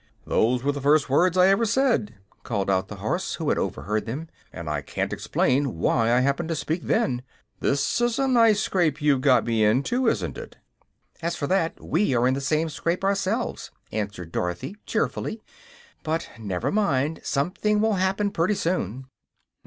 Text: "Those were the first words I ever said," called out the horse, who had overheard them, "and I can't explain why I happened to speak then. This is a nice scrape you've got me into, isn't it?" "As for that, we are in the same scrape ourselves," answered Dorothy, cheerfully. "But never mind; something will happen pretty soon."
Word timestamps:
"Those 0.25 0.63
were 0.63 0.71
the 0.71 0.81
first 0.81 1.11
words 1.11 1.37
I 1.37 1.45
ever 1.49 1.63
said," 1.63 2.15
called 2.41 2.71
out 2.71 2.87
the 2.87 2.95
horse, 2.95 3.35
who 3.35 3.49
had 3.49 3.59
overheard 3.59 4.07
them, 4.07 4.29
"and 4.51 4.67
I 4.67 4.81
can't 4.81 5.13
explain 5.13 5.77
why 5.77 6.11
I 6.11 6.21
happened 6.21 6.49
to 6.49 6.55
speak 6.55 6.81
then. 6.81 7.21
This 7.59 8.01
is 8.01 8.17
a 8.17 8.27
nice 8.27 8.59
scrape 8.59 8.99
you've 8.99 9.21
got 9.21 9.45
me 9.45 9.63
into, 9.63 10.07
isn't 10.07 10.39
it?" 10.39 10.57
"As 11.21 11.35
for 11.35 11.45
that, 11.45 11.79
we 11.83 12.15
are 12.15 12.27
in 12.27 12.33
the 12.33 12.41
same 12.41 12.67
scrape 12.69 13.03
ourselves," 13.03 13.69
answered 13.91 14.31
Dorothy, 14.31 14.75
cheerfully. 14.87 15.39
"But 16.01 16.31
never 16.39 16.71
mind; 16.71 17.19
something 17.23 17.79
will 17.79 17.93
happen 17.93 18.31
pretty 18.31 18.55
soon." 18.55 19.05